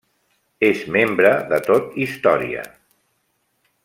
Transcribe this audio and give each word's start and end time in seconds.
És 0.69 0.79
membre 0.95 1.33
de 1.53 1.59
Tot 1.67 1.93
Història. 2.05 2.65